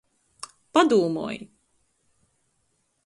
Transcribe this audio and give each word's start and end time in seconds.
Padūmoj! 0.77 1.37